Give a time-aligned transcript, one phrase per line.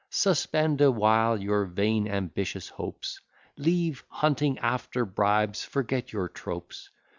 [0.09, 3.21] Suspend awhile your vain ambitious hopes,
[3.55, 6.89] Leave hunting after bribes, forget your tropes.